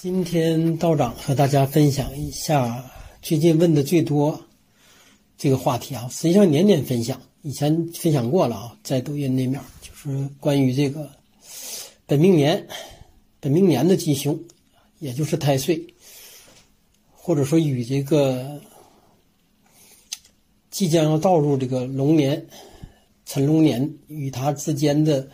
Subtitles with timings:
[0.00, 2.84] 今天道长和大家分享一下
[3.20, 4.40] 最近问的最多
[5.36, 11.10] 这个话题啊，实际上年年分享，以前分享过了啊，在抖音那面就是关于这个
[12.06, 12.64] 本命年、
[13.40, 14.38] 本命年的吉凶，
[15.00, 15.84] 也就是太岁，
[17.10, 18.62] 或者说与这个
[20.70, 22.46] 即将要到入这个龙年、
[23.26, 25.28] 辰龙年与它之间的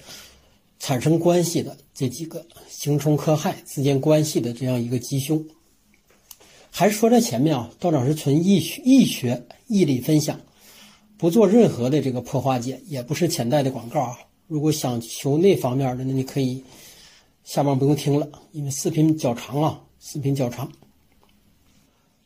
[0.84, 2.44] 产生关系的这几个。
[2.68, 5.42] 刑冲克害之间关系的这样一个吉凶，
[6.70, 10.38] 还是说在前面啊，道长是纯易学、易学、易理分享，
[11.16, 14.18] 不做任何的这个破化解，也不是潜在的广告啊。
[14.46, 16.62] 如果想求那方面的，那你可以
[17.44, 20.70] 下面不用听了，因为视频较长啊，视频较长。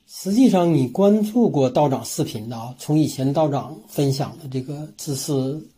[0.08, 5.32] 实际上，你关注过道长视频的啊，从以前道长分享的这个知识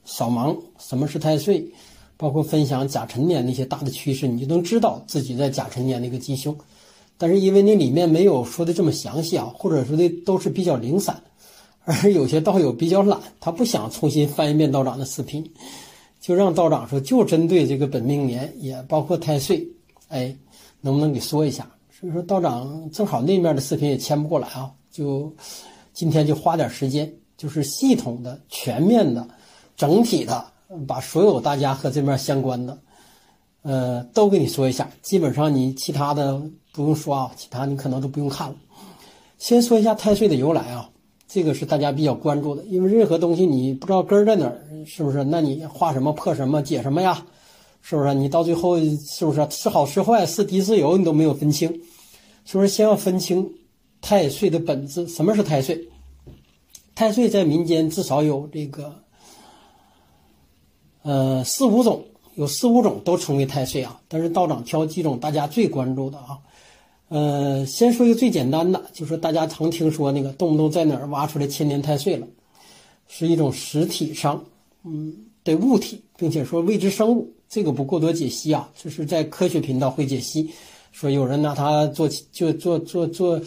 [0.06, 1.62] 扫盲，什么是太岁？
[2.20, 6.54] 包括分享甲辰年那些大的趋势，你就能知道自己在甲辰年那个吉凶。
[7.16, 11.18] 但是因为那里面没有说的这么详细啊，或者说的都是比较零散，
[11.84, 15.42] 而有些道友比较懒，他不想重新翻一遍道长的视频，
[16.20, 19.66] 就让道长说就针对这个本命年，也包括太岁，
[20.08, 20.36] 哎，
[20.82, 21.66] 能不能给说一下？
[21.90, 25.34] 所以说道长正好那面的视频也签不过来啊，就
[25.94, 29.26] 今天就花点时间，就是系统的、全面的、
[29.74, 30.44] 整体的。
[30.86, 32.78] 把所有大家和这面相关的，
[33.62, 34.88] 呃，都跟你说一下。
[35.02, 36.40] 基本上你其他的
[36.72, 38.54] 不用说啊，其他你可能都不用看了。
[39.38, 40.88] 先说一下太岁的由来啊，
[41.26, 42.62] 这个是大家比较关注的。
[42.64, 45.24] 因为任何东西你不知道根在哪儿，是不是？
[45.24, 47.26] 那你画什么破什么解什么呀？
[47.82, 48.14] 是不是？
[48.14, 51.68] 你到最后是不是是好是坏是敌是友你都没有分清？
[52.44, 53.50] 所以说先要分清
[54.00, 55.08] 太岁的本质。
[55.08, 55.88] 什么是太岁？
[56.94, 58.94] 太岁在民间至少有这个。
[61.02, 66.38] 呃，四五种有四五种都称为太岁啊，但是道长挑几种大家最关注的啊。
[67.08, 72.26] 呃，先说一个最简单的，就是大家常听说那个动不动在哪儿挖出来千年太岁了，
[73.08, 74.44] 是一种实体上
[74.84, 75.12] 嗯
[75.42, 80.48] 的物体，并且说未知生物，这个不过多解析啊，就是在科学频道会解析，
[80.92, 83.40] 说有人拿它做就做做做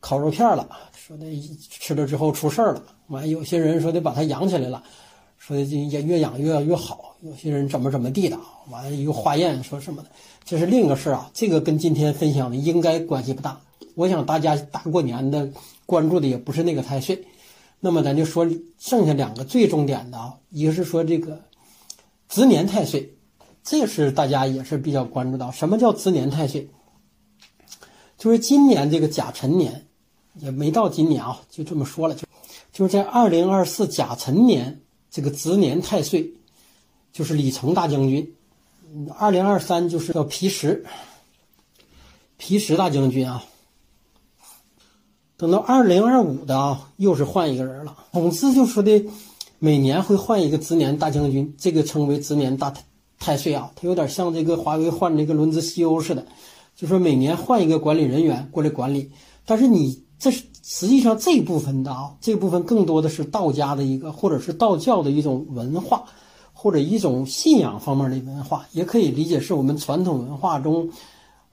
[0.00, 1.24] 烤肉片了，说的
[1.70, 4.82] 吃了之后出事儿了，完有些人说得把它养起来了。
[5.48, 8.38] 说也越养越越好，有些人怎么怎么地的，
[8.68, 10.10] 完了又化验说什么的，
[10.44, 11.30] 这是另一个事儿啊。
[11.32, 13.58] 这个跟今天分享的应该关系不大。
[13.94, 15.48] 我想大家大过年的
[15.86, 17.24] 关注的也不是那个太岁，
[17.80, 18.46] 那么咱就说
[18.78, 21.40] 剩下两个最重点的啊，一个是说这个
[22.28, 23.16] 值年太岁，
[23.64, 25.50] 这是大家也是比较关注到。
[25.50, 26.68] 什么叫值年太岁？
[28.18, 29.86] 就是今年这个甲辰年，
[30.34, 32.26] 也没到今年啊，就这么说了，就
[32.70, 34.82] 就是在二零二四甲辰年。
[35.10, 36.34] 这个值年太岁
[37.12, 38.34] 就是李成大将军，
[39.18, 40.84] 二零二三就是叫皮实，
[42.36, 43.42] 皮实大将军啊。
[45.36, 47.96] 等到二零二五的啊，又是换一个人了。
[48.12, 49.04] 总之就说的，
[49.58, 52.82] 每年会换一个值年大将军，这个称为值年大太
[53.18, 53.72] 太岁啊。
[53.76, 56.26] 他有点像这个华为换这个轮子 CEO 似的，
[56.76, 59.10] 就说每年换一个管理人员过来管理。
[59.46, 60.44] 但是你这是。
[60.70, 66.04] 实际上这部分的啊，这部分更多的是道家的一个，或者是道教的一种文化，
[66.52, 70.90] 或者一种信仰方面的文化，也可以理解是我们传统文化中，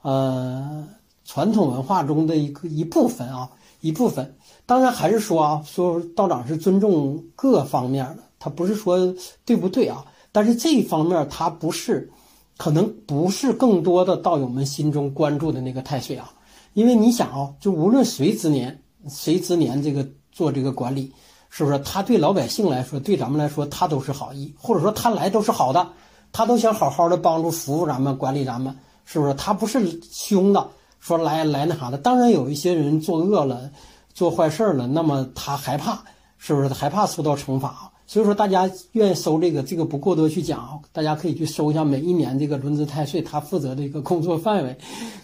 [0.02, 0.86] 呃，
[1.24, 3.50] 传统文化中的一个一部分啊，
[3.80, 4.36] 一部分。
[4.66, 9.16] 当然还是说啊，说道长是尊重各方面的，他不是说
[9.46, 10.04] 对不对啊？
[10.34, 12.12] 但是这一方面他不是，
[12.58, 16.34] 可能不是更多的道友们心中关注的那个太岁啊，
[16.74, 18.82] 因为你想啊，就无论谁之年。
[19.10, 21.12] 谁之年这个做这个管理，
[21.50, 25.88] 是不是他对老百姓来说，对咱们来说，他都是好意，或者说他来都是好的，
[26.32, 29.34] 他都想好好的帮助服务咱们，管理咱们，是不是？
[29.36, 30.68] 他不是凶的，
[31.00, 31.98] 说来来那啥的。
[31.98, 33.70] 当然有一些人作恶了，
[34.14, 36.04] 做坏事了，那么他害怕，
[36.38, 36.68] 是不是？
[36.70, 37.92] 害怕受到惩罚。
[38.08, 44.78] 所以说大家愿意搜这个，这个不过多去讲，大家可以去搜一下每一年这个轮值太岁他负责的一个工作范围，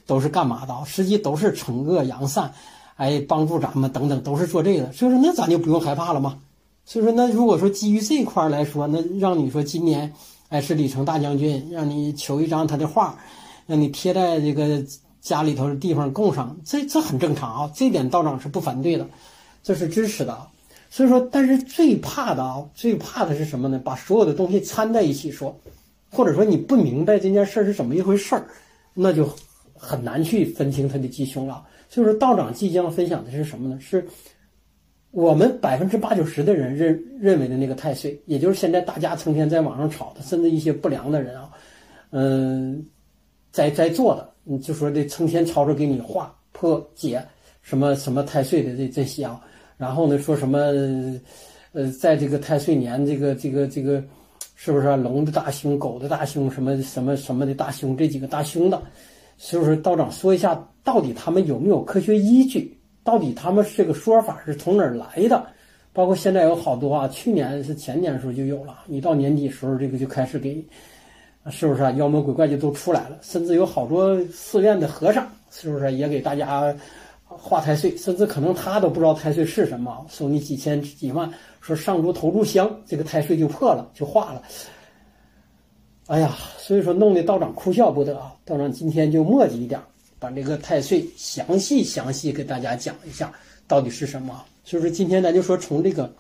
[0.08, 0.74] 都是干嘛的？
[0.86, 2.52] 实际都是惩恶扬善。
[3.02, 6.38] 哎，帮助咱们等等都是做这个，所以说那咱就不用害怕了嘛。
[6.86, 10.14] 所以说那如果说基于这块来说，那让你说今年，
[10.50, 13.18] 哎是李成大将军，让你求一张他的画，
[13.66, 14.86] 让你贴在这个
[15.20, 19.08] 家里头的地方供上，这这很正常啊，这点道长是不反对的，
[19.64, 20.38] 这是支持的。
[20.92, 23.82] 所以说，但是最怕的啊，最怕的是什么呢？
[23.84, 25.60] 把所有的东西掺在一起说，
[26.12, 28.46] 或者说你不明白这件事是怎么一回事儿，
[28.94, 29.28] 那就
[29.76, 31.64] 很难去分清他的吉凶了。
[31.92, 33.78] 就是，道长即将分享的是什么呢？
[33.82, 34.08] 是
[35.12, 41.52] 我们百分之八九十的人认认为的那个太岁，也就是现在大家成天在网上炒的，甚至一些不良的人啊，
[42.12, 42.82] 嗯，
[43.52, 47.22] 在在做的你就说这成天吵着给你化破解
[47.62, 49.42] 什么什么太岁的这这些啊，
[49.76, 50.60] 然后呢说什么，
[51.74, 54.02] 呃，在这个太岁年，这个这个这个，
[54.56, 58.82] 是不是龙的大凶、狗的大凶、什么什么什么的大凶，这几个大凶的，
[59.44, 62.78] 是不是道长说一下，到底他们有没有科学依据？
[63.04, 65.44] 到底他们这个说法是从哪儿来的？
[65.92, 70.64] 包括现在有好多啊，去年是前年的时候就有了，一到年底时候，这个就开始给。
[71.50, 71.90] 是不是啊？
[71.94, 76.72] 妖魔鬼怪就都出来了，甚至有好多寺院的和尚，是不是也给大家
[77.26, 77.98] 画太岁？
[77.98, 81.28] 甚至可能他都不知道太岁是什么，收你几千几万，
[81.60, 84.44] 说上柱投炷香，这个太岁就破了，就化了。
[86.12, 88.36] 哎呀，所以说弄得道长哭笑不得啊！
[88.44, 89.80] 道长今天就墨迹一点，
[90.20, 93.32] 把这个太岁详细详细给大家讲一下
[93.66, 94.44] 到底是什么。
[94.66, 96.14] 所以说今天咱就说从这个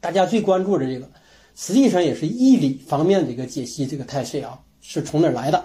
[0.00, 1.08] 大家最关注的这个。
[1.54, 5.64] 实际上也是义理方面的一个解析，这个太岁啊是从哪来的？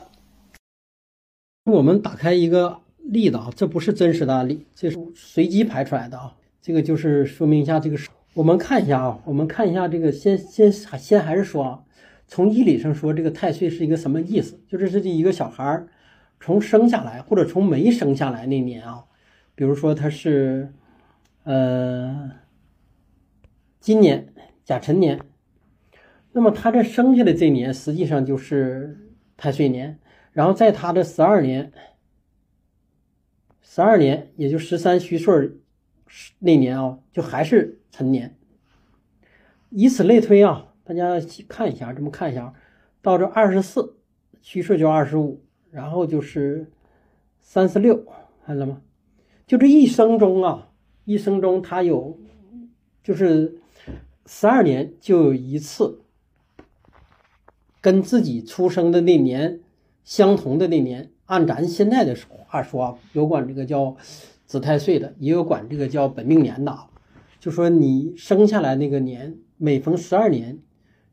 [1.66, 6.36] 我们打开一个例子啊，这不是真实的案例，这是随机排出来的啊。
[6.62, 7.98] 这个就是说明一下这个，
[8.36, 11.80] 我们看一下啊，我们看一下这个，先先先还是说啊，
[12.30, 14.58] 从医理上说，这个太岁是一个什么意思？
[14.68, 15.90] 就是这一个小孩儿
[16.40, 19.04] 从生下来或者从没生下来那年啊，
[19.56, 20.72] 比如说他是
[21.44, 22.32] 呃
[23.82, 24.32] 今年
[24.64, 25.20] 甲辰年。
[26.32, 30.00] 那么他这生下的这年实际上就是太岁年，
[30.32, 31.72] 然后在他的十二年，
[33.64, 35.52] 十二年也就十三虚岁
[36.38, 38.38] 那年啊，就还是辰年。
[39.72, 42.52] 以此类推啊，大家看一下，这么看一下，
[43.04, 43.98] 到这二十四
[44.42, 45.40] 虚岁就二十五，
[45.70, 46.72] 然后就是
[47.40, 48.04] 三十六，
[48.44, 48.82] 看了吗？
[49.46, 50.70] 就这一生中啊，
[51.06, 52.18] 一生中他有
[53.04, 53.60] 就是
[54.26, 56.02] 十二年就有一次。
[57.82, 59.60] 跟自己出生的那年
[60.04, 63.96] 相同的那年，按咱现在的话说啊，有管这个叫
[64.48, 66.76] 子太岁的，也有管这个叫本命年的。
[67.40, 70.58] 就说你生下来那个年，每逢十二年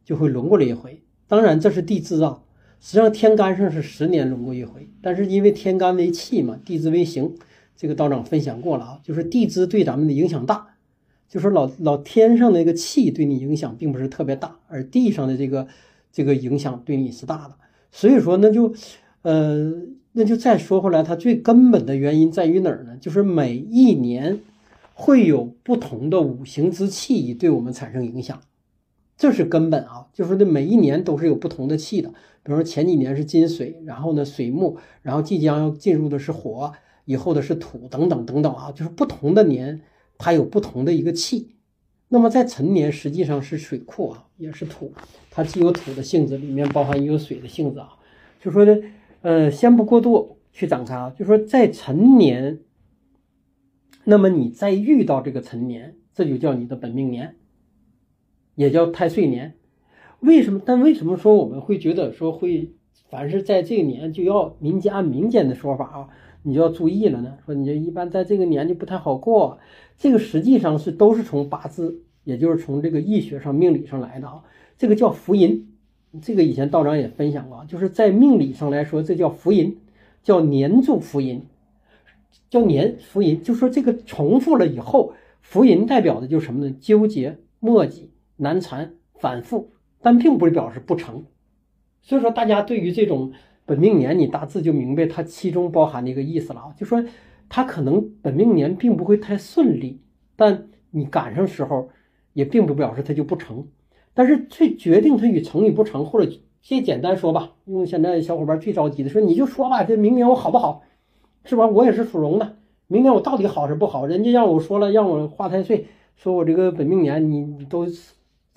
[0.07, 1.03] 就会轮过来一回。
[1.29, 2.41] 当然这是地支啊，
[2.81, 7.35] 实际上天干上是十年轮过一回，但是因为天干为气嘛，地支为刑，
[7.77, 10.69] 这个道长分享过了啊，就是地支对咱们的影响大，
[11.29, 15.69] 就是老老天上的那个气对你影响并不是特别大，而地上的这个。
[16.13, 17.57] 这个影响对你是大的，
[17.93, 18.73] 所以说那就，
[19.21, 19.71] 呃，
[20.13, 22.97] 那就再说回来，它最根本的原因在于哪儿呢？
[22.99, 24.41] 就是每一年
[24.95, 28.41] 会有不同的五行之气对我们产生影响，
[29.17, 30.09] 这是根本啊。
[30.13, 32.09] 就是这每一年都是有不同的气的，
[32.43, 36.73] 比如说前几年是金水，然后呢水木，然后即将要进入的是火，
[37.05, 39.81] 以后的是土等等等等啊，就是不同的年
[40.19, 41.57] 它有不同的一个气。
[42.09, 44.93] 那么在辰年实际上是水库啊，也是土，
[45.31, 47.97] 它既有土的性质，里面包含也有水的性质啊。
[48.41, 48.77] 就说呢，
[49.23, 52.61] 呃，先不过度去展开啊，就说在辰年，
[54.05, 57.35] 那么你再遇到这个辰年，这就叫你的本命年，
[58.57, 59.55] 也叫太岁年。
[60.19, 60.61] 为什么？
[60.65, 62.73] 但为什么说我们会觉得说会，
[63.09, 66.09] 凡是在这个年就要民间按民间的说法啊？
[66.43, 69.59] 你就要注意了呢，说你这一般在这个年就不太好过，
[69.99, 74.43] 这个实际上是都是从八字，也就是从这个易学上、命理上来的啊。
[74.79, 75.69] 这个叫福音，
[76.23, 79.77] 这个以前道长也分享过，就是在命理上来说，这叫福音，
[80.23, 81.43] 叫年柱福音，
[82.49, 86.75] 叫年福音，就说这个重复了以后，福音代表的就是什么呢？
[86.81, 88.03] 纠结、磨叽、
[88.37, 91.25] 难缠、反复，但并不是表示不成。
[92.03, 93.33] 所以说，大家对于这种。
[93.69, 97.05] 本命年，你大致就明白它其中包含的一个意思了啊，就说
[97.49, 100.01] 它可能本命年并不会太顺利，
[100.37, 101.89] 但你赶上时候，
[102.33, 103.67] 也并不表示它就不成。
[104.15, 106.31] 但是最决定它与成与不成，或者
[106.63, 110.85] 先简单说吧，用现在小伙伴最着急的说，你就说吧，这明年我好不好，
[111.45, 111.67] 是吧？
[111.67, 114.07] 我也是属龙的，明年我到底好是不好？
[114.07, 117.85] 人家让我说了，让我化太岁，说我这个本命年你都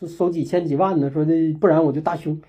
[0.07, 2.39] 收几千几万的，说的不然我就大凶。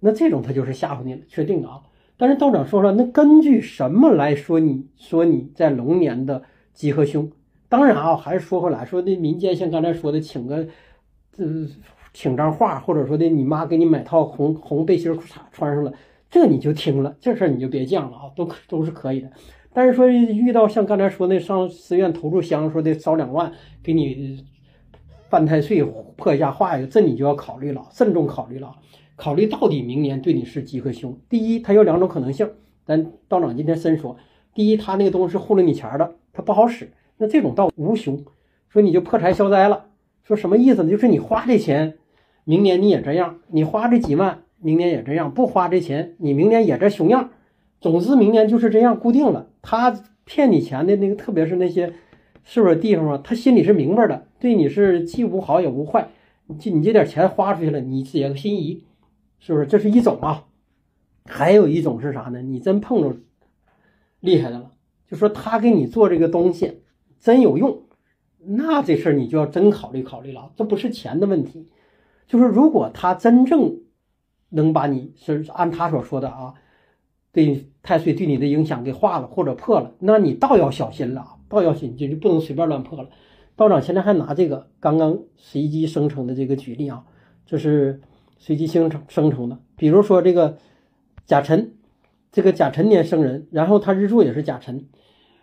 [0.00, 1.80] 那这种他就是吓唬你了，确定的啊。
[2.16, 4.58] 但是道长说了，那根据什么来说？
[4.60, 7.30] 你说你在龙年的吉和凶？
[7.68, 10.66] 当然啊，还是说回来，说那民间像刚才说的，请个，
[11.36, 11.66] 呃，
[12.12, 15.92] 请张画，或者说的你妈给你买套红红背心裤衩穿上了，
[16.30, 19.30] 这你就听了，这事儿你就别犟了啊，都都是可以的。
[19.72, 24.44] 但是说遇到像刚才说那上寺院投炷香，说的烧两万给你
[25.28, 25.82] 犯太岁
[26.16, 28.76] 破一下化一个，这你就要考虑了，慎重考虑了。
[29.16, 31.18] 考虑到底明年对你是吉和凶？
[31.28, 32.50] 第一，它有两种可能性。
[32.84, 34.16] 咱道长今天深说，
[34.54, 36.90] 第一，他那个东西是糊弄你钱的，它不好使。
[37.18, 38.24] 那这种道无凶，
[38.68, 39.86] 说你就破财消灾了。
[40.22, 40.90] 说什么意思呢？
[40.90, 41.98] 就是你花这钱，
[42.44, 47.30] 明年你也这样；你花这几万，明年也这样；不花这钱，你明年也这熊样。
[47.80, 49.48] 总之明年就是这样固定了。
[49.62, 51.92] 他骗你钱的那个，特别是那些
[52.50, 53.20] 是不是地方啊？
[53.22, 56.08] 他心里是明白的，对你是既无好也无坏。
[56.58, 58.84] 就你这点钱花出去了，你也心仪，
[59.38, 59.66] 是不是？
[59.66, 60.46] 这是一种啊。
[61.26, 62.40] 还有一种是啥呢？
[62.40, 63.18] 你真碰着
[64.20, 64.70] 厉害的了，
[65.06, 66.80] 就说他给你做这个东西
[67.20, 67.82] 真有用，
[68.38, 70.50] 那这事儿你就要真考虑考虑了。
[70.56, 71.68] 这不是钱的问题，
[72.26, 73.78] 就是如果他真正
[74.48, 76.54] 能把你是按他所说的啊，
[77.30, 83.08] 对太岁对你的影响给化了或者破了，那你倒要小心了，倒要心就就不能随便乱破了。
[83.56, 87.04] 道长现在还拿这个刚刚随机生成的这个举例啊，
[87.46, 88.00] 这是
[88.38, 90.58] 随机生成生成的，比如说这个。
[91.28, 91.74] 甲辰，
[92.32, 94.86] 这个甲辰年生人，然后他日柱也是甲辰。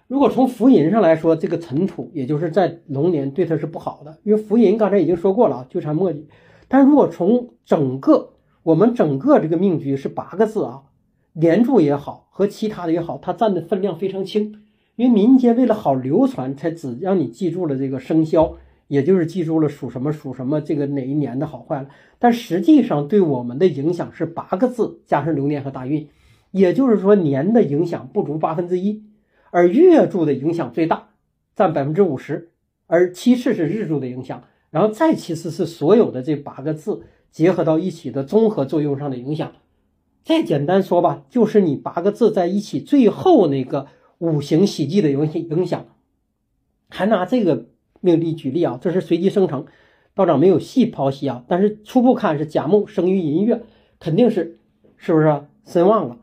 [0.08, 6.24] 如果从福银上来说，这个辰土也就是在龙年对他是不好的，因为福银刚才已经说过了啊，纠缠磨叽。
[6.68, 8.34] 但如果从整个
[8.64, 10.86] 我们整个这个命局是八个字啊，
[11.34, 14.65] 年柱也好和其他的也好，它占的分量非常轻。
[14.96, 18.58] 因为民间为了好流传，才只让你记住了这个生肖。
[18.88, 21.88] 也就是记住了属什么属什么这个哪一年的好坏了，
[22.20, 26.08] 但实际上对我们的影响是八个字加上流年和大运，
[26.52, 29.04] 也就是说年的影响不足八分之一，
[29.50, 31.08] 而月柱的影响最大，
[31.56, 32.52] 占百分之五十，
[32.86, 39.52] 而其次是日柱的影响，然后再其次是所有的这八个字结合到一起的综合作用上的影响。
[40.24, 43.88] 再简单说吧，就是你八个字在一起最后那个
[44.20, 45.86] 五行喜忌的影响影响，
[46.90, 47.68] 还拿这个。
[48.02, 49.66] 命例举例啊，这是随机生成，
[50.14, 53.64] 道长没有细剖析啊，但是初步看是甲木生于寅月，
[54.00, 54.60] 肯定是
[54.96, 56.20] 是不是身旺了？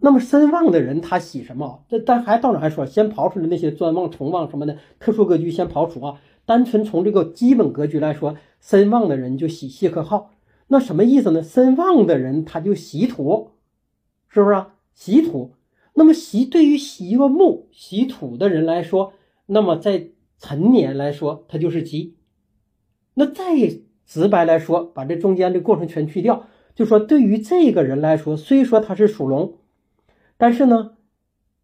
[0.00, 1.84] 那么身旺的人他喜什么？
[1.88, 10.32] 这但还道长还说，先刨出来那些专旺、重旺什么的特殊格局先刨除啊，单纯从这个基本格局来说，身旺的人就喜谢克号。
[10.66, 11.44] 那什么意思呢？
[11.44, 13.52] 身旺的人他就喜土，
[14.28, 14.74] 是不是啊？
[14.94, 15.53] 喜土。
[15.94, 19.14] 那么喜对于喜个木喜土的人来说，
[19.46, 20.08] 那么在
[20.38, 22.16] 辰年来说，它就是吉。
[23.14, 23.44] 那再
[24.04, 29.58] 直白来说，把这中间的过程全去掉，就说对于这个人来说，虽说他是属龙，
[30.36, 30.96] 但是呢，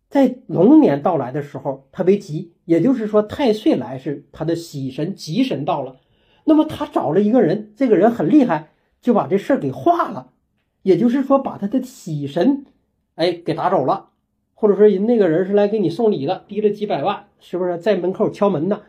[0.08, 5.96] 在龙年到来的时候，他为吉，也就是说太岁来是他的喜神吉神到了。
[6.44, 8.70] 那么他找了一个人，这个人很厉害，
[9.00, 10.30] 就把这事儿给化了，
[10.82, 12.64] 也就是说把他的喜神，
[13.16, 14.09] 哎，给打走了。
[14.60, 18.82] 或者说人那个人是来给你送礼的，提了几百万，是不是在门口敲门呢？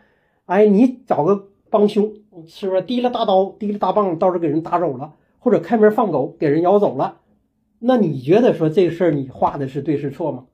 [0.46, 2.14] 哎，你找个帮凶，
[2.46, 7.20] 是不是提了大刀、提了大棒，到时候给人打走了，或者开门放狗给人咬走了？
[7.80, 10.48] 那你觉得说这事儿你画的是对是错吗？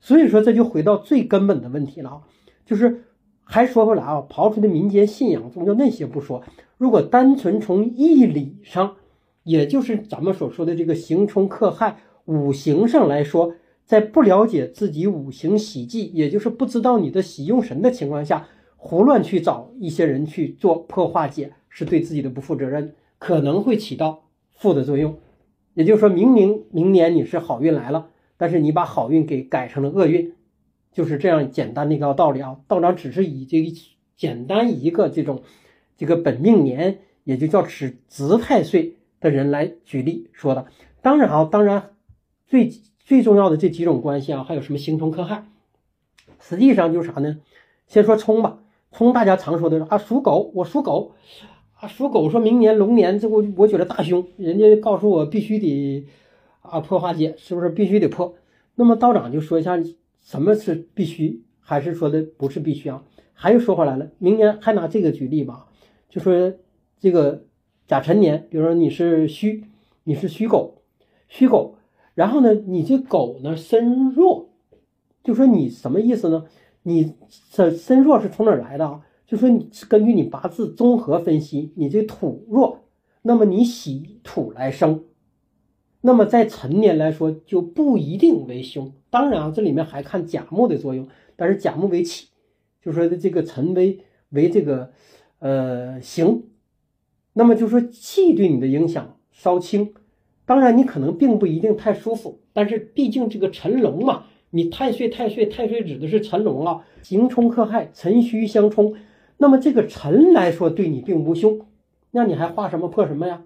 [0.00, 2.20] 所以说这就回到最根本的问题了啊，
[2.66, 3.04] 就是
[3.42, 6.42] 还说回来啊，刨出的民间信仰宗教那些不说，
[6.76, 8.96] 如果单纯从义理上，
[9.44, 13.54] 也就是咱们所说的这个刑冲克害五行上来说。
[13.90, 25.18] 在不了解自己五行喜忌，也就是不知道你的喜用神的情况下，胡乱去找一些人去做破化解，是对自己的不负责任，可能会起到负的作用。
[25.74, 30.34] 也就是说明明明年你是好运来了，但是你把好运给改成了厄运，
[30.92, 32.60] 就是这样简单的一个道理啊。
[32.68, 33.72] 道长只是以这个
[34.16, 35.42] 简单一个这种
[35.96, 40.66] 这个本命年，也就叫持子太岁的人来举例说的。
[41.02, 41.90] 当然啊，当然
[42.46, 42.70] 最。
[43.10, 45.44] 最重要的这几种关系啊，还有什么刑冲克害？
[46.38, 47.40] 实际上就是啥呢？
[47.88, 48.60] 先说冲吧，
[48.92, 51.16] 冲大家常说的啊，属狗，我属狗
[51.80, 56.06] 啊，属狗，说明年龙年，这我我觉得大凶，人家告诉我必须得
[56.62, 58.36] 啊破化解，是不是必须得破？
[58.76, 59.76] 那么道长就说一下
[60.20, 63.02] 什么是必须，还是说的不是必须啊？
[63.32, 65.66] 还有说回来了，明年还拿这个举例吧，
[66.08, 66.52] 就说
[67.00, 67.42] 这个
[67.88, 69.64] 甲辰年，比如说你是戌，
[70.04, 70.82] 你是戌狗，
[71.28, 71.74] 戌狗。
[72.14, 74.50] 然后呢，你这狗呢身弱，
[75.22, 76.44] 就说你什么意思呢？
[76.82, 77.14] 你
[77.50, 79.02] 这身弱是从哪儿来的啊？
[79.26, 82.84] 就说你是根据你八字综合分析，你这土弱，
[83.22, 85.04] 那么你喜土来生，
[86.00, 88.92] 那么在辰年来说就不一定为凶。
[89.08, 92.28] 当然啊，这里面还看甲木的作用，但是甲木为气，
[92.82, 94.00] 就说这个辰为
[94.30, 94.90] 为这个
[95.38, 96.44] 呃行，
[97.34, 99.94] 那么就说气对你的影响稍轻。
[100.50, 108.96] 当然，你可能并不一定太舒服，但是毕竟这个辰龙嘛，你太岁太岁太岁指的是辰龙啊，刑冲克害，辰戌相冲，
[109.36, 111.60] 那么这个辰来说对你并不凶，
[112.10, 113.44] 那你还画什么破什么呀？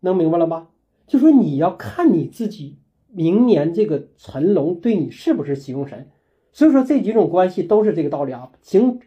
[0.00, 0.70] 能明白了吧？
[1.06, 6.08] 就说你要看你自己明年这个辰龙对你是不是喜用神，
[6.54, 8.50] 所以说这几种关系都是这个道理啊。
[8.62, 9.00] 行，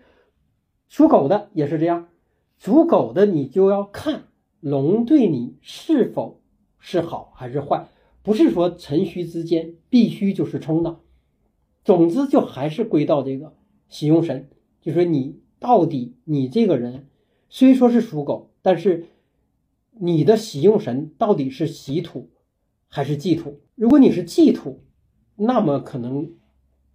[0.88, 2.10] 属狗的也是这样，
[2.60, 4.25] 属狗的你就要看
[4.60, 6.42] 龙对你是否。
[6.88, 7.89] 是好还是坏？
[8.22, 11.00] 不是说辰戌之间必须就是冲的。
[11.84, 13.56] 总之，就还是归到这个
[13.89, 14.51] 喜用神，
[14.82, 17.08] 就说你到底你这个人
[17.50, 19.08] 虽说是属狗，但是
[20.00, 22.30] 你的喜用神到底是喜土
[22.88, 23.62] 还是忌土？
[23.74, 24.84] 如果你是忌土，
[25.36, 26.36] 那么可能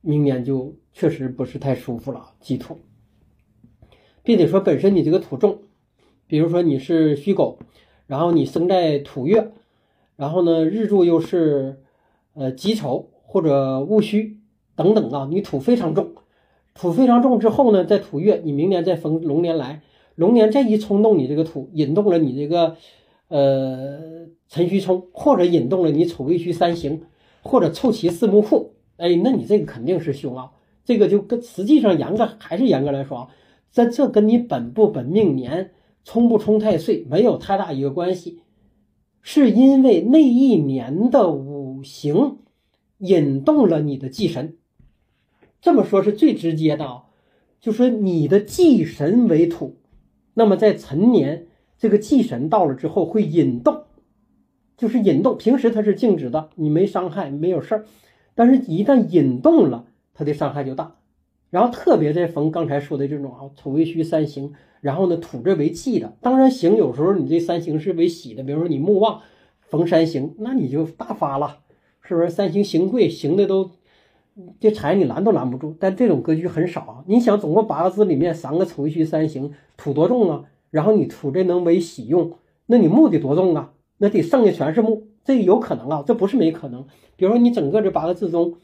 [0.01, 2.35] 明年就确实不是太舒服了。
[2.39, 2.79] 忌土，
[4.23, 5.63] 并且说本身你这个土重，
[6.29, 7.59] 比如说你是戌狗，
[8.07, 9.53] 然后你生在土月，
[10.21, 11.81] 然后呢日柱又是
[12.35, 14.37] 呃己丑或者戊戌。
[14.77, 16.13] 等等啊，你土非常重，
[16.73, 19.83] 土非常重之后呢，在土月，你明年再逢龙年来，
[20.15, 22.77] 龙年再一冲动你这个土，引动了你这个
[23.29, 24.01] 呃
[24.49, 27.03] 辰戌冲，或者引动了你丑未戌三刑，
[27.43, 30.53] 或者凑齐四木库，哎，那你这个肯定是凶啊。
[30.83, 33.29] 这个就跟实际上严格还是严格来说啊，
[33.71, 35.73] 在这跟你本不本命年
[36.05, 38.41] 冲不冲太岁没有太大一个关系，
[39.23, 42.39] 是因为那一年的五行
[42.99, 44.57] 引动了你的忌神。
[45.61, 47.05] 这么说，是最直接的啊，
[47.61, 49.77] 就说你的忌神为土，
[50.35, 51.47] 那么在辰年
[51.79, 53.85] 这个忌神到了之后会引动，
[54.77, 55.37] 就是引动。
[55.37, 57.85] 平时它是静止的，你没伤害，没有事儿，
[58.35, 60.97] 但是一旦引动了，它的伤害就大。
[61.51, 69.21] 然后特别在逢刚才说的这种啊土为虚三行，然后呢土这为忌的，当然行有时候你这三行是为喜的，比如说你木旺
[69.61, 71.59] 逢三行，那你就大发了，
[72.01, 72.31] 是不是？
[72.31, 73.71] 三行行贵，行的都。
[74.59, 77.05] 这财你拦都拦不住，但这种格局很少啊！
[77.07, 80.45] 你想，总共八个字里面三个丑戌三行，土多重啊？
[80.71, 82.33] 然后你土这能为喜用，
[82.65, 83.75] 那你木得多重啊？
[83.99, 86.87] 那得剩下全是木，这有可能啊，这不是没可能。
[87.17, 88.55] 比如说你整个这八个字中，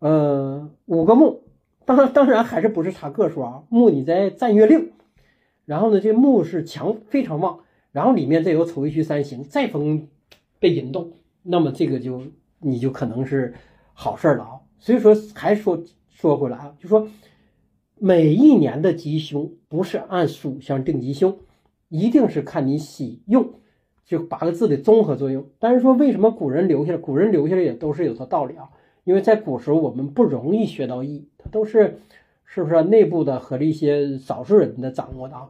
[0.00, 1.41] 呃，五个木，
[1.84, 3.62] 当然当然还是不是差个数啊？
[3.68, 4.92] 木你在占月令，
[5.64, 7.60] 然后呢，这木是强非常旺，
[7.90, 10.08] 然后里面再有丑未戌三刑，再逢
[10.58, 11.12] 被引动，
[11.42, 12.22] 那么这个就
[12.60, 13.54] 你就可能是
[13.92, 14.50] 好事了啊！
[14.78, 17.08] 所以说，还说说回来啊，就说
[17.98, 21.36] 每一年的吉凶不是按属相定吉凶，
[21.88, 23.54] 一定是看你喜用，
[24.04, 25.46] 就八个字的综合作用。
[25.58, 28.70] 但是说为什么古人留下来，古人留下来也都是有它道理啊。
[29.04, 32.00] 因为在古时候我们不容易学到易，它都是
[32.44, 35.48] 是不是内部的和一些少数人的掌握的啊？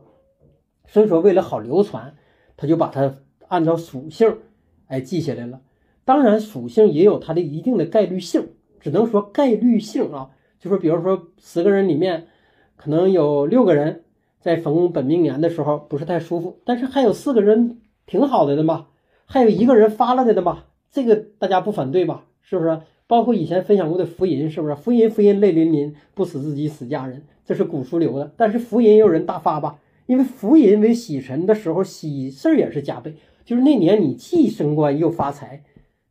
[0.86, 2.14] 所以说为了好流传，
[2.56, 3.16] 他就把它
[3.48, 4.38] 按照属性
[4.86, 5.60] 哎记下来了。
[6.04, 8.48] 当然属性也有它的一定的概率性。
[8.80, 12.26] 只能说概率性啊，就说比如说十个人里面，
[12.74, 14.02] 可能有六个人
[14.40, 18.88] 在逢本命年的时候不是太舒服，但是还有四个人挺好的的嘛，
[19.24, 22.24] 还有一个人发了的的嘛，这个大家不反对吧？
[22.40, 22.80] 是不是？
[23.12, 24.74] 包括以前分享过的福银，是不是？
[24.74, 28.32] 福银福银泪淋淋，不死自己死家人，这是古书留的。
[28.38, 29.78] 但是福银也有人大发吧？
[30.06, 35.62] 因为福银为喜神的时候，喜事儿也是加倍，就是那年你既升官又发财。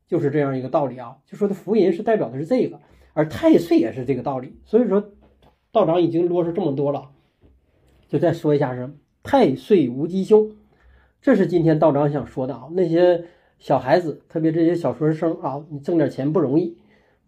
[0.08, 2.80] 就是这样一个道理啊，就说的福银是代表的是这个，
[3.14, 4.54] 而太岁也是这个道理。
[4.66, 5.04] 所以说，
[5.72, 7.10] 道长已经啰嗦这么多了，
[8.10, 10.52] 就再说一下是太岁无吉凶，
[11.20, 12.68] 这是今天道长想说的啊。
[12.74, 13.24] 那些
[13.58, 16.78] 小孩子，特别这些小学生啊，你挣点钱不容易，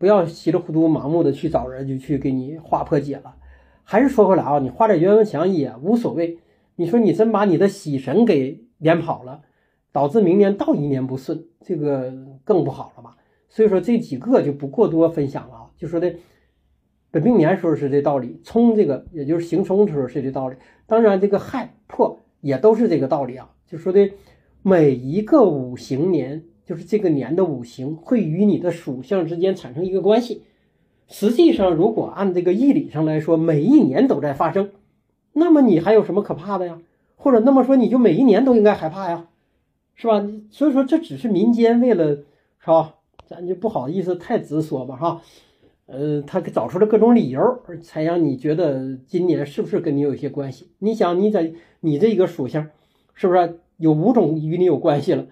[0.04, 3.38] 不要稀里糊涂盲目的去找人就去给你画破解了。
[3.84, 6.40] 还是说回来啊，你画点冤枉墙也无所谓。
[6.76, 9.44] 你说你真把你的喜神给撵跑了。
[9.94, 12.12] 导致明年倒一年不顺，这个
[12.44, 13.16] 更不好了吧？
[13.48, 15.70] 所以说这几个就不过多分享了啊。
[15.78, 16.14] 就说的
[17.10, 20.58] 本命年时候是这道理，冲这个也就是行冲的时候是这道理。
[20.86, 23.52] 当然这个害破也都是这个道理啊。
[23.68, 24.12] 就说的
[24.64, 30.44] 每一个五行年，就是这个年的五行会与你的属相之间产生一个关系。
[31.08, 34.72] 实际上，如果按这个义理上来说，每一年都在发生，
[35.34, 36.80] 那么你还有什么可怕的呀？
[37.16, 39.28] 或者那么说，你就每一年都应该害怕呀？
[39.96, 40.26] 是吧？
[40.50, 42.16] 所以说这只是民间为了，
[42.60, 42.96] 是吧？
[43.28, 45.22] 咱就不好意思太直说吧，哈。
[45.86, 50.70] 呃，他找出了各种理由，才让你觉得今年是不是跟你有些关系？
[50.80, 52.70] 你想，你在你这一个属相，
[53.14, 55.28] 是不是有五种与你有关系了？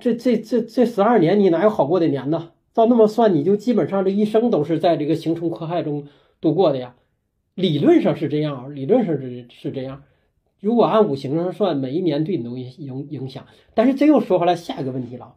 [0.00, 2.50] 这这这这十二年，你哪有好过的年呢？
[2.72, 6.06] 照那么算，你就基本上这一生都是在这个刑冲克害中
[6.40, 6.96] 度过的呀。
[7.54, 10.02] 理论上是这样，理论上是是这样。
[10.60, 13.46] 如果按五行上算，每一年对你都影影响。
[13.74, 15.34] 但是这又说回来下一个问题了：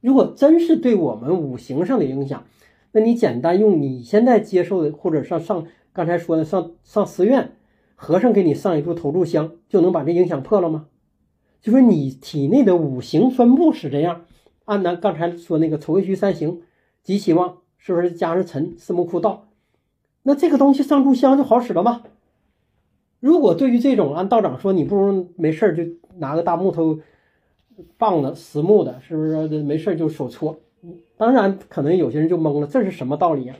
[0.00, 2.44] 如果真是对我们五行上的影响，
[2.92, 7.52] 那你简单用你现在接受的，或者上上刚才说的上上寺院
[7.94, 10.88] 和尚给你上一炷头炷香，就能把这影响破了吗？
[11.64, 14.26] 就说你体内的五行分布是这样，
[14.66, 16.60] 按咱刚才说那个丑未戌三行，
[17.02, 19.46] 极希望是不是加上辰四木库道？
[20.24, 22.02] 那这个东西上柱香就好使了吗？
[23.18, 25.84] 如果对于这种按道长说，你不如没事就
[26.18, 26.98] 拿个大木头
[27.96, 30.58] 棒子，实木的，是不是没事就手搓？
[31.16, 33.56] 当然，可能有些人就懵了，这是什么道理呀？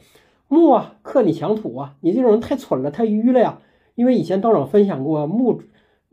[0.49, 3.61] 木啊，克你强土啊，你这种人太蠢了，太愚了呀！
[3.95, 5.63] 因为以前道长分享过，木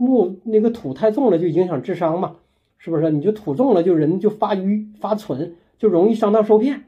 [0.02, 2.38] 木那个土太重了，就影响智商嘛，
[2.80, 3.12] 是不是？
[3.12, 6.86] 你就土重了，就人就发愚发蠢，就容易上当受骗。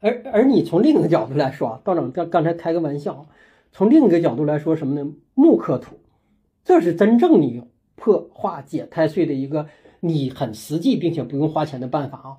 [0.00, 3.26] 而而你从另一个角度来说，道长刚刚才开个玩笑，
[3.72, 5.12] 从另一个角度来说什么呢？
[5.34, 5.96] 木克土，
[6.64, 7.62] 这是真正你
[7.94, 9.66] 破化解太岁的一个
[10.00, 12.36] 你很实际并且不用花钱的办法啊。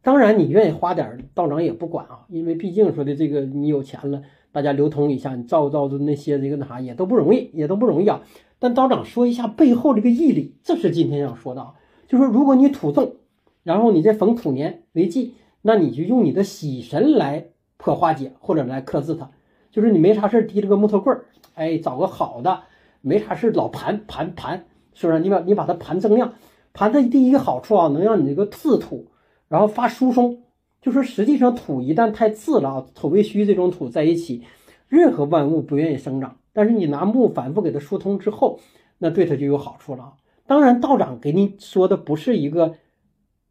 [0.00, 4.22] 当然，你愿意花点道长也不管啊，因为毕竟说的这个你有钱了，
[4.52, 8.22] 大家流通一下，你造造的那些这个那啥也都不容易，也都不容易啊。
[8.62, 11.74] 但道长说一下背后这个义理，这是今天要说的啊。
[12.06, 13.16] 就说如果你土重，
[13.64, 19.32] 然后你再逢土年为忌，那你就用你的喜神来破化解或者来克制它。
[19.72, 22.60] 就是你没啥事提着个木头棍儿，哎，找个好的，
[23.00, 25.18] 没啥事老盘盘盘，是不是？
[25.18, 26.34] 你把你把它盘增量，
[26.72, 29.08] 盘它第一个好处啊，能让你这个自土。
[29.48, 30.44] 然后发疏松，
[30.80, 34.44] 就说实际上土一旦太自了啊，土为虚这种土在一起，
[34.86, 36.36] 任何万物不愿意生长。
[36.52, 38.60] 但是你拿木反复给它疏通之后，
[38.98, 40.14] 那对它就有好处了。
[40.46, 42.74] 当然，道长给你说的不是一个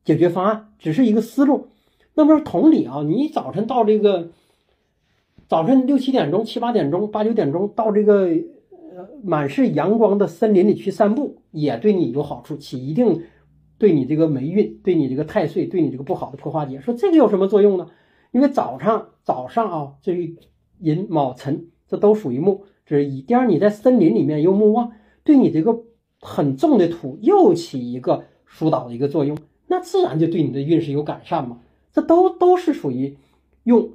[0.03, 1.67] 解决方案，只是一个思路。
[2.13, 4.29] 那么同理啊，你早晨到这个
[5.47, 13.23] 早晨六七点钟、七八点钟、八九点钟到这个呃满是阳光的森林里去散步，也对你有好处，起一定。
[13.77, 17.87] 对你这个霉运，对你这个太岁，对你这个不好的破化解，说这个有什么作用呢？
[18.31, 20.35] 因为早上早上啊，这
[20.77, 23.21] 寅卯辰这都属于木，这是一。
[23.21, 24.91] 第二，你在森林里面又木旺，
[25.23, 25.85] 对你这个
[26.19, 31.61] 很重的土又起一个疏导的一个作用，那自然就对你的运势有改善嘛。
[31.93, 33.15] 这都都是属于
[33.63, 33.91] 用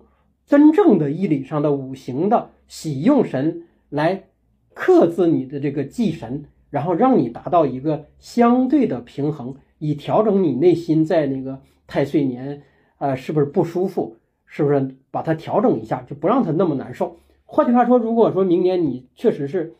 [0.47, 4.25] 真正的义理上的五行的喜用神来
[4.73, 9.55] 克制你的这个忌神，然后让你达到一个相对的平衡。
[9.79, 12.63] 以调整你内心在那个太岁年，
[12.97, 14.17] 呃，是不是不舒服？
[14.47, 17.19] 是不是把它调整一下，就不让它那么难受？
[17.47, 19.75] 换句话说，如果说明年你确实是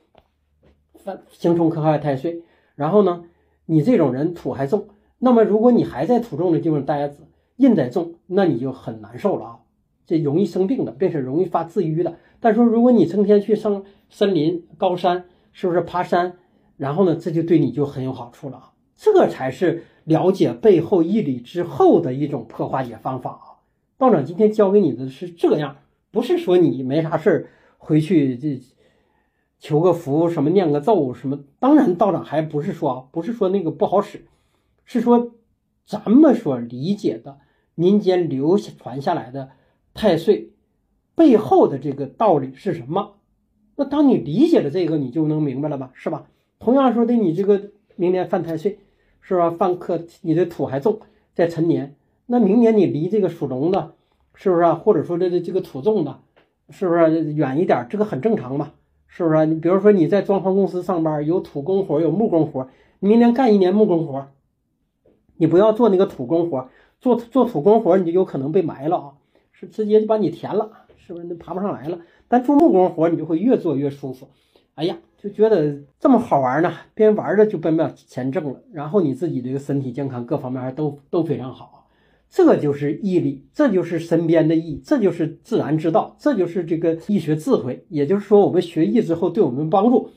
[0.95, 2.43] 犯刑冲克害太岁，
[2.77, 3.25] 然后呢，
[3.67, 4.87] 你这种人土还重，
[5.19, 7.15] 那么如果你还在土重的地方待着，
[7.57, 9.59] 印在重，那你就很难受了啊，
[10.07, 12.17] 这容易生病的，并且容易发自愈的。
[12.39, 16.39] 但说如果你成天去上森林、高山，是不是爬山？
[16.77, 18.73] 然后呢，这就对你就很有好处了啊。
[18.97, 23.47] 这才是了解背后义理之后的一种破化解方法啊！
[23.99, 25.77] 道长今天教给你的是这样，
[26.17, 28.59] 不是说你没啥事儿回去这
[29.59, 31.41] 求个福什么念个咒什么。
[31.59, 34.25] 当然，道长还不是说不是说那个不好使，
[34.87, 35.33] 是说
[35.85, 37.37] 咱们所理解的
[37.75, 39.51] 民间流传下来的
[39.93, 40.53] 太岁
[41.15, 43.17] 背后的这个道理是什么？
[43.75, 45.91] 那当你理解了这个，你就能明白了吧？
[45.93, 46.29] 是吧？
[46.59, 48.79] 同样说的，你这个明年犯太岁。
[49.21, 49.51] 是吧？
[49.51, 51.01] 犯克你的土还重，
[51.35, 53.96] 在辰年，那明年你离这个属龙的，
[54.37, 54.75] 是不是啊？
[54.75, 56.21] 或者说这这这个土重的，
[56.71, 57.85] 是不是远一点？
[57.91, 58.75] 这个很正常嘛，
[59.09, 59.47] 是不是？
[59.47, 62.69] 你比如说你在装潢公司上班，有土工活，有木工活，
[63.01, 64.29] 你明年干一年木工活，
[65.39, 66.69] 你不要做那个土工活，
[67.01, 69.13] 做做土工活你就有可能被埋了啊，
[69.51, 71.25] 是直接就把你填了，是不是？
[71.25, 71.99] 那爬不上来了。
[72.29, 74.29] 但做木工活你就会越做越舒服。
[74.75, 74.99] 哎呀。
[75.19, 81.76] 就觉得这么好玩呢，边玩着就边把钱挣了，然后你自己这个身体健康各方面还都都非常好，
[82.31, 87.85] 这就是毅力，这就是身边的义，这就是自然之道，这就是这个医学智慧。
[87.89, 90.11] 也就是说，我们学艺之后对我们帮助，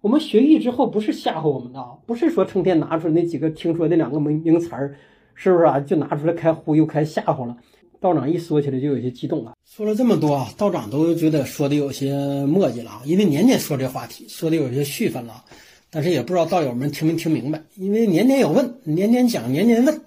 [0.00, 4.96] 我们学艺之后不是吓唬我们的啊，不是说成天拿出那几个听说那两个名名词儿，
[5.34, 5.78] 是不是啊？
[5.80, 7.56] 就拿出来开忽悠、开吓唬了。
[7.98, 12.14] 道长一说起来就有些激动了，说了这么多啊，道长都觉得说的有些
[12.46, 15.42] 墨迹了啊，因为年年说这话题，说的有些续分了，
[15.90, 20.00] 但是也不知道道友们听没听明白，因为年年有问，年年讲，年年问。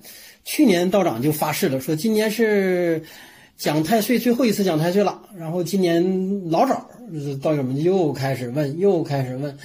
[0.51, 3.03] 去年道长就发誓了，说今年是
[3.55, 6.89] 讲太岁最后一次讲太岁了，然后今年老早
[7.39, 9.55] 道友们又开始问，又开始问。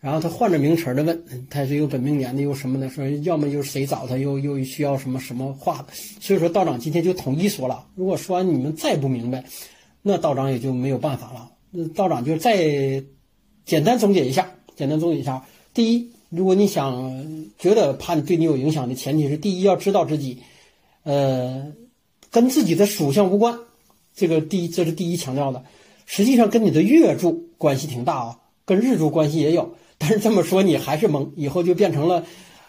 [0.00, 5.86] 然后他换着名词的问，太岁有本命年的，又什么的，说要么就是谁找他，又又需要什么什么话。
[6.18, 9.44] 所以说道长今天就统一说了，如果说完你们再不明白，
[10.00, 11.50] 那道长也就没有办法了。
[11.70, 13.04] 那道长就再
[13.66, 15.44] 简单总结一下，简单总结一下。
[15.74, 20.38] 第一，如果你想觉得怕你对你有影响的前提是，第一要知道自己，
[21.02, 21.70] 呃，
[22.30, 23.58] 跟自己的属相无关，
[24.16, 25.62] 这个第一这是第一强调的。
[26.06, 29.74] 实际上跟你的月柱关系挺大啊，跟日柱关系也有。
[29.98, 32.24] 但是这么说你还是懵，以后就变成了，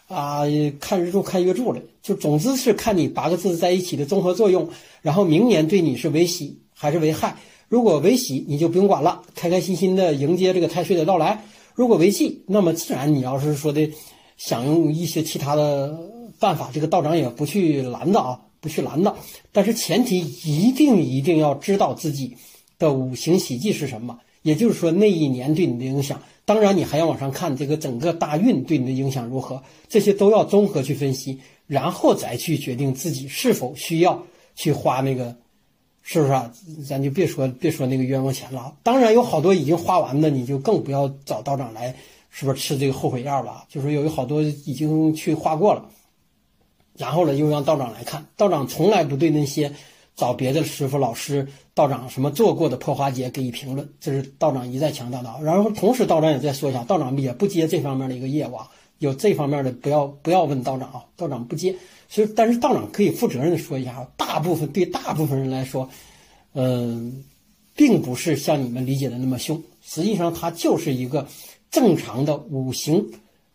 [0.10, 0.42] 啊，
[0.82, 1.82] 看日柱看月柱了。
[2.02, 4.70] 就总之是看你八个字在一起的综合作用，
[5.02, 7.38] 然后明年对你是为喜还是为害。
[7.70, 11.38] 如果为喜，你就不用管了，开开心心的迎接这个太岁的到来；
[11.76, 13.90] 如果为忌，那么自然你要是说的
[14.38, 15.98] 想用一些其他的
[16.40, 19.16] 办法，这个道长也不去拦着啊，不去拦的。
[19.52, 22.36] 但是前提一定一定要知道自己
[22.78, 26.22] 的五行喜忌是什么，也就是说那一年对你的影响。
[26.46, 34.24] 当然，你还要往上看这个整个大运对你的影响如何，这些都要综合去分析，然后再去决定自己是否需要
[34.56, 35.36] 去花那个。
[36.06, 36.52] 是不是啊？
[36.86, 38.76] 咱就别说别说那个冤枉钱了。
[38.84, 41.96] 当然有好多已经花完的，你就更不要找道长来，
[42.30, 43.64] 是不是吃这个后悔药了？
[43.70, 45.86] 就是有好多已经去花过了，
[46.98, 48.26] 然后呢又让道长来看。
[48.36, 49.74] 道长从来不对那些
[50.14, 55.34] 找别的师傅、老师、道长什么做过的破花节给予评论，这是道长一再强调的。
[55.42, 61.74] 然后同时道长也再说一下，道长也不接这方面的一个业务，啊，有这方面的不要不要问道长啊，道长不接。
[62.14, 65.90] 所以，但是道长可以负责任的说一下，大部分对大部分人来说，
[66.54, 67.24] 嗯，
[67.76, 69.60] 并不是像你们理解的那么凶。
[69.82, 71.28] 实际上，它就是一个
[71.72, 73.04] 正常的五行，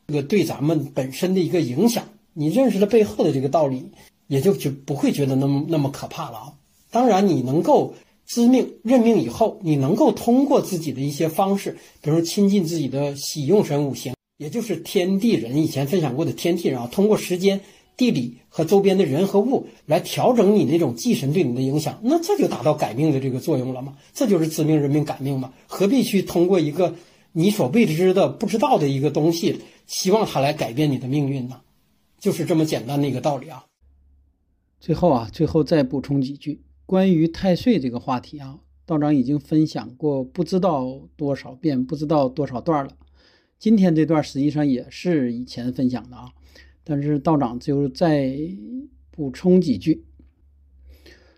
[0.08, 2.08] 这个对咱们本身的一个影响。
[2.32, 3.92] 你认识了背后的这个道理，
[4.26, 6.52] 也就就不会觉得那么那么可怕了啊。
[6.90, 7.94] 当然，你能够
[8.26, 17.60] 知命认命以后，你能够通过自己的一些方式，比如亲近自己的喜用神五行，也就是天地人以前分享过的天地人啊，通过时间。
[17.98, 23.98] 地理和周边的人和物来调整你那种忌神对你的影响，那这就达到改命的这个作用了吗？
[24.14, 25.52] 这就是知命认命改命吗？
[25.66, 26.94] 何必去通过一个
[27.32, 31.60] 你所未知的、不知道的一个东西，希望它来改变你的命运呢？
[32.20, 33.64] 就是这么简单的一个道理啊。
[34.78, 42.92] 最后啊，最后再补充几句关于太岁这个话题啊，道长已经分享过不知道多少遍、不知道多少段了。
[43.58, 46.30] 今天这段实际上也是以前分享的啊。
[46.90, 48.34] 但是道长就再
[49.10, 50.06] 补充几句。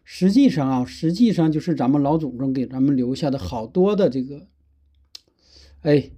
[0.05, 4.47] 实际上啊，实际上就是咱们老祖宗给咱们留下的好多的这个，
[5.81, 6.13] 哎，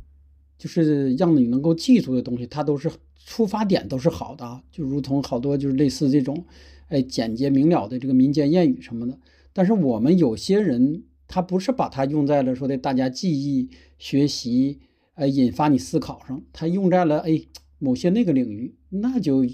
[0.58, 2.90] 就是让你能够记住的东西，它都是
[3.24, 6.44] 出发点都是好的啊，就如同好多就是类似这种，
[6.88, 9.18] 哎，简洁明了的这个民间谚语什么的。
[9.54, 14.80] 但是我们有些人，他不是把它用在了说的大家记忆、学习，
[15.14, 17.46] 呃，引发你思考上，他用在了哎。
[17.82, 19.44] 某些那个领域，那就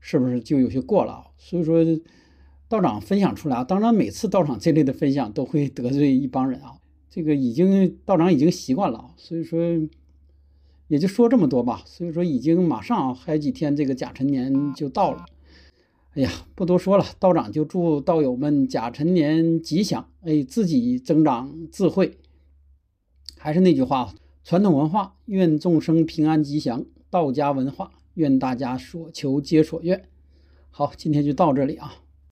[0.00, 1.24] 是不是就有些过了啊？
[1.36, 1.84] 所以说，
[2.68, 6.78] 道长分享出来啊，当然每次道长这类的分享都会得罪一帮人啊，
[7.10, 9.60] 这个已经道长已经习惯了，所以说
[10.88, 11.82] 也就说这么多吧。
[11.84, 15.26] 所以说已经马上还有几天，这个甲辰年就到了。
[16.14, 22.16] 哎呀，不多说了，道长就祝道友们甲辰年吉祥，哎，自己增长智慧。
[23.36, 26.86] 还是那句话，传统文化，愿众生平安吉祥。
[27.16, 30.06] 道家文化，愿大家所求皆所愿。
[30.70, 31.94] 好，今天就到这里啊。